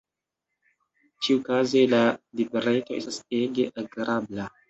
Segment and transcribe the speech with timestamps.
[1.25, 2.01] Ĉiukaze, la
[2.41, 4.51] libreto estas ege agrabla.